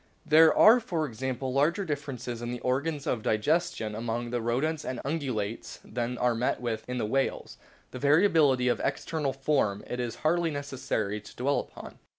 [0.25, 4.99] There are, for example, larger differences in the organs of digestion among the Rodents and
[5.05, 7.59] Ungulates than are met with in the whales;
[7.91, 11.99] the variability of external form it is hardly necessary to dwell upon.